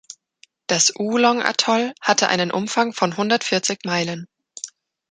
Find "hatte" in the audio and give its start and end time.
2.01-2.27